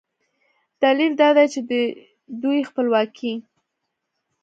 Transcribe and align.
دلیل 0.81 1.13
دا 1.21 1.29
دی 1.37 1.45
چې 1.53 1.59
د 1.69 1.71
دوی 2.41 2.59
خپلواکي 2.69 3.33